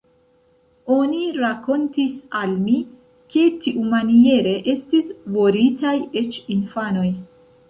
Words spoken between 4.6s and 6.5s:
estis voritaj eĉ